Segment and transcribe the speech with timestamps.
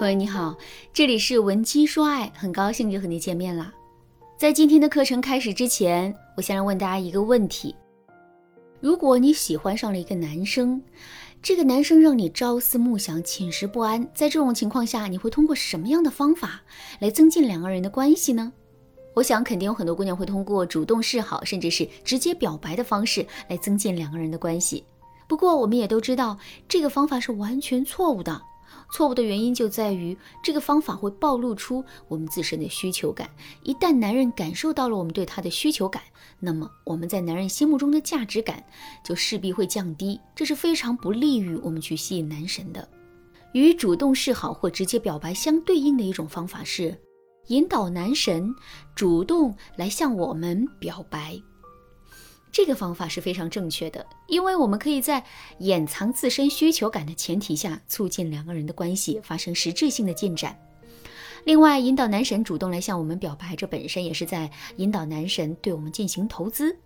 [0.00, 0.56] 朋友你好，
[0.94, 3.70] 这里是文姬说爱，很高兴又和你见面了。
[4.38, 7.76] 在今天的课程开始之前，我先来问大家一个问题：
[8.80, 10.82] 如果你喜欢上了一个男生，
[11.42, 16.62] 这个男生让你朝思暮想、寝食不安，在这种情况下，你会通过什么样的方法
[17.00, 18.50] 来增进两个人的关系呢？
[19.12, 24.82] 我想肯定有很多姑娘会通过主动示好，甚至是直接表白的方式来增进两个人的关系。
[25.28, 28.40] 不过，我们也都知道，这个方法是完全错误的。
[28.92, 33.30] 错误的原因就在于这个方法会暴露出我们自身的需求感。
[33.62, 36.02] 一旦男人感受到了我们对他的需求感，
[36.38, 38.64] 那么我们在男人心目中的价值感
[39.04, 42.88] 就势必会降低，这是非常不利于我们去吸引男神的。
[43.52, 46.96] 与主动示好或直接表白相对应的一种方法是，
[47.48, 48.54] 引导男神
[48.94, 51.40] 主动来向我们表白。
[52.52, 55.24] 这个方法是非常正确的，因为我们可以在
[55.58, 60.58] 掩藏自身需求感的前提下，促进两个人的关系发生实质性的进展。
[61.44, 66.76] 另外，引导男神主动来向我们表白，这本身也是在引导男神对我们进行投资。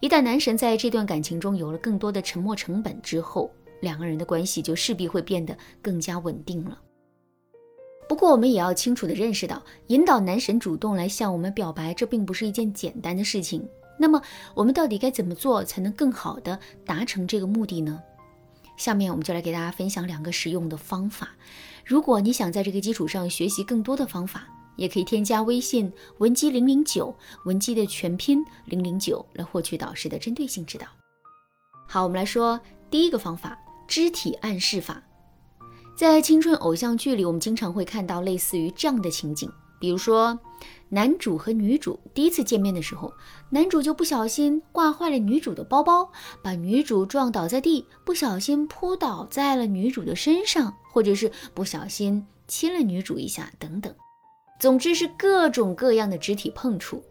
[0.00, 6.78] 一旦男神在这段感情中有了更多的沉没成本之后，两个人的关系就势必会变得更加稳定了。
[8.08, 13.68] 不过，我们也要清楚地认识到，引导男神主动来向我们表白，这并不是一件简单的事情。
[13.98, 14.22] 那么
[14.54, 18.00] 我们到底该怎么做才能更好的达成这个目的呢？
[18.76, 21.30] 下面我们就来给大家分享两个实用的方法。
[21.84, 27.12] 如果你想在这个基础上学习更多的方法，也可以添加微信文姬零零九，
[27.44, 30.86] 文姬的全拼零零九来获取导师的针对性指导。
[31.88, 35.02] 好，我们来说第一个方法——肢体暗示法。
[35.96, 39.50] 在青春偶像剧里，我们经常会看到类似于这样的情景。
[39.78, 40.38] 比如说，
[40.88, 43.12] 男主和女主第一次见面的时候，
[43.50, 46.10] 男主就不小心挂坏了女主的包包，
[46.42, 53.94] 把女主撞倒在地，不小心扑倒在了女主的身上，或者是不小心亲了女主一下，等等。
[54.58, 57.04] 总之是各种各样的肢体碰触。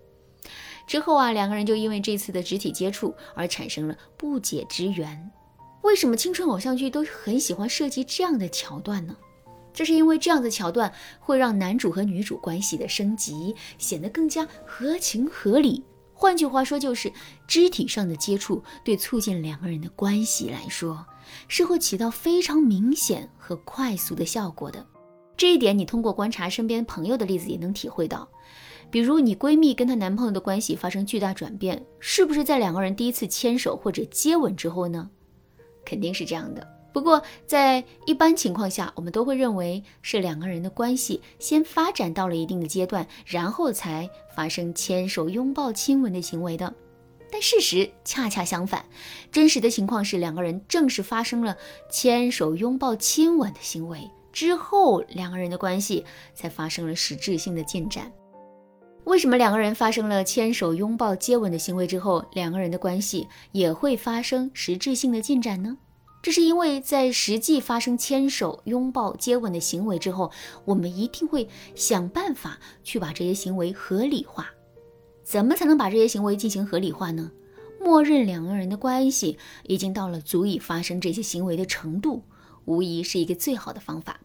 [0.86, 5.32] 之后啊，两个人就因为这次的肢体接触而产生了不解之缘。
[5.84, 9.16] 为什么青春偶像剧都很喜欢设计这样的桥段呢？
[9.78, 15.84] 这是因为这样的桥段会让男主和女主关系的升级显得更加合情合理。
[16.16, 17.14] 换句话说，就是
[17.48, 21.06] 肢体上的接触对促进两个人的关系来说
[21.48, 24.84] 是会起到非常明显和快速的效果的。
[25.38, 28.28] 这一点你通过观察身边朋友的例子也能体会到。
[28.90, 35.08] 比如你闺蜜跟她男朋友的关系发生巨大转变，是不是在两个人第一次牵手或者接吻之后呢？
[35.86, 36.68] 肯定是这样的。
[36.98, 46.74] 不过，在一般情况下，我们都会认为是两个人的关系先发展到了一定的阶段，然后才发生牵手、拥抱、亲吻的行为的。
[47.32, 48.84] 但事实恰恰相反，
[49.32, 51.56] 真实的情况是两个人正是发生了
[51.88, 56.04] 牵手、拥抱、亲吻的行为之后，两个人的关系
[56.34, 58.12] 才发生了实质性的进展。
[59.04, 65.78] 为什么两个人发生了牵手、拥抱、接吻的行为之后，两个人的关系也会发生实质性的进展呢？
[66.22, 70.32] 这是因为在实际发生牵手、拥抱、接吻的行为之后，
[70.66, 74.50] 我们一定会想办法去把这些行为合理化。
[75.24, 77.32] 怎么才能把这些行为进行合理化呢？
[77.80, 82.24] 默认两个人的关系已经到了足以发生这些行为的程度，
[82.66, 84.20] 无疑是一个最好的方法。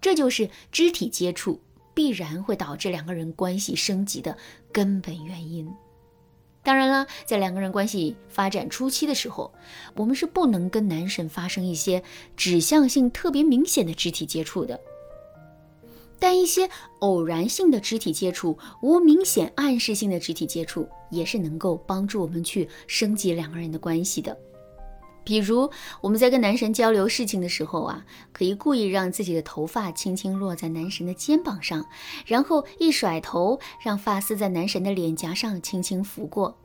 [0.00, 1.60] 这就是肢体接触
[1.94, 4.36] 必然会导致两个人关系升级的
[4.70, 5.68] 根本原因。
[6.62, 9.52] 当然了，在两个人关系发展初期的时候，
[9.94, 12.02] 我们是不能跟男神发生一些
[12.36, 14.78] 指向性特别明显的肢体接触的。
[16.18, 16.68] 但一些
[16.98, 24.36] 偶然性的肢体接触，无明显暗示性的肢体接触，也是能够帮助我们去升级两个人的关系的。
[25.30, 25.70] 比如
[26.00, 31.86] 我们在跟男神交流事情的时候啊，可以故意让自己的头发轻轻落在男神的肩膀上，
[32.26, 36.58] 然后一甩头，让发丝在男神的脸颊上轻轻拂过。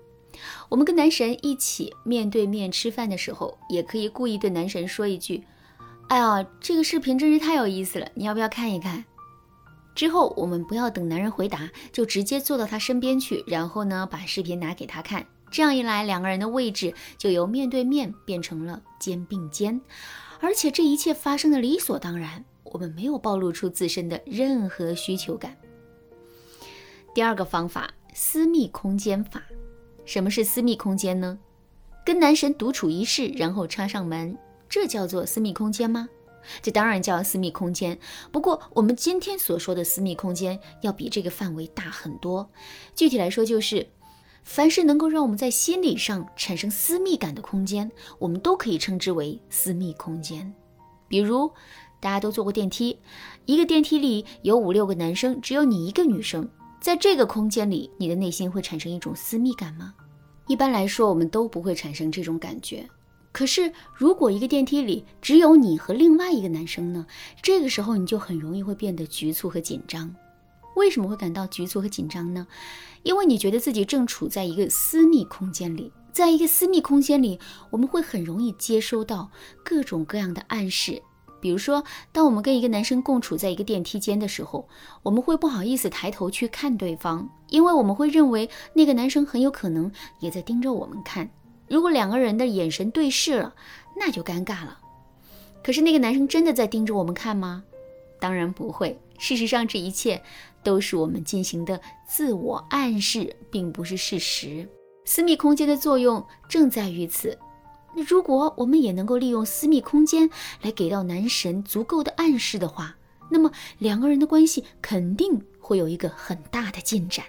[0.69, 5.43] 我们跟男神一起面对面吃饭的时候，也可以故意对男神说一句
[6.09, 9.05] ：“哎呀，这个视频真是太有意思了，你要不要看一看？”
[9.93, 15.27] 之后我们不要等男人回答，就直接坐到他身边去，然后呢，把视频拿给他看。
[15.51, 19.79] 这样一来，两个人的位置就由面对面变成了肩并肩，
[20.41, 25.55] 而且这一切发生的理所当然，我们没有暴露出自身的任何需求感。
[27.13, 29.41] 第二个方法，私密空间法。
[30.03, 31.39] 什么是私密空间呢？
[32.05, 34.37] 跟男神独处一室，然后插上门，
[34.67, 36.09] 这叫做私密空间吗？
[36.61, 37.97] 这当然叫私密空间。
[38.31, 42.49] 不过，我们今天所说的私密空间要比这个范围大很多。
[42.93, 43.87] 具体来说，就是。
[44.45, 50.53] 凡是能够让我们在心理上产生私密感的空间，我们都可以称之为私密空间。
[51.07, 51.51] 比如
[51.99, 52.97] 大家都坐过电梯，
[53.45, 56.47] 一个电梯里有五六个男生，只有你一个女生，
[56.79, 59.93] 在这个空间里，你的内心会产生一种私密感吗？
[60.47, 62.87] 一般来说，我们都不会产生这种感觉。
[63.31, 67.05] 可是，如果一个电梯里只有你和另外一个男生呢？
[67.41, 70.15] 这个时候你就很容易会变得局促和紧张。
[70.75, 72.47] 为什么会感到局促和紧张呢？
[73.03, 75.91] 因为你觉得自己正处在一个私密空间里。
[76.13, 77.39] 在一个私密空间里，
[77.71, 79.29] 我们会很容易接收到
[79.63, 81.01] 各种各样的暗示。
[81.41, 81.83] 比如说，
[82.13, 84.67] 当我们跟一个男生共处在一个电梯间的时候，
[85.03, 91.29] 我们会不好意思抬头去看对方，因为我们会认为那个男生很有可能也在盯着我们看。
[91.67, 93.53] 如果两个人的眼神对视了，
[93.99, 94.79] 那就尴尬了。
[95.61, 97.63] 可是那个男生真的在盯着我们看吗？
[98.19, 98.97] 当然不会。
[99.17, 100.23] 事实上，这一切
[100.65, 104.67] 都是我们进行的自我暗示，并不是事实。
[105.05, 107.37] 私密空间的作用正在于此。
[107.95, 110.29] 那如果我们也能够利用私密空间
[110.61, 112.97] 来给到男神足够的暗示的话，
[113.29, 117.23] 那么两个人的关系肯定会有一个很大的进展。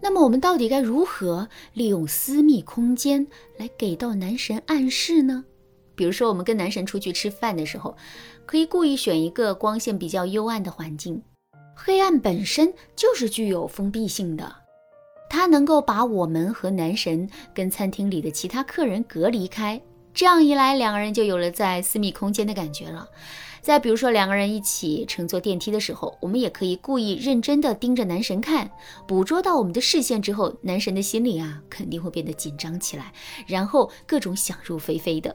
[0.00, 3.26] 那么我们到底该如何利用私密空间
[3.56, 5.44] 来给到男神暗示呢？
[5.94, 7.96] 比如说，我们跟男神出去吃饭的时候，
[8.44, 11.22] 可以故意选一个光线比较幽暗的环境。
[11.74, 14.56] 黑暗本身就是具有封闭性的。
[15.28, 19.80] 它能够把我们和男神跟餐厅里的其他客人隔离开，
[20.12, 23.08] 这样一来，两个人就有了在私密空间的感觉了。
[23.62, 28.70] 再比如说，两个人一起乘坐电梯的时候，我们也可以故意认真的盯着男神看，
[29.06, 33.12] 捕捉到我们的视线之后，男神的心里啊肯定会变得紧张起来，
[33.46, 35.34] 然后各种想入非非的。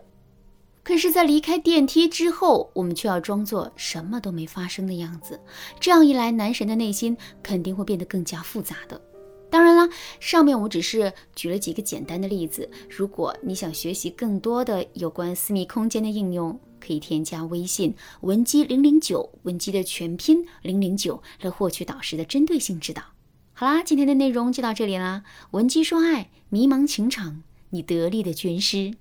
[0.88, 5.38] 可是，在离开电梯之后，我们却要装作什么都没发生的样子，
[5.82, 9.02] 这样一来，男神的内心肯定会变得更加复杂的。
[9.50, 9.90] 当然啦，
[10.22, 12.72] 上面我只是举了几个简单的例子。
[12.90, 23.04] 如果你想学习更多的有关私密空间的应用，可以添加微信文姬零零九，文姬的全拼零零九，来获取导师的针对性指导。
[23.52, 25.24] 好啦，今天的内容就到这里啦。
[25.52, 28.94] 文姬说爱，迷茫情场，你得力的军师。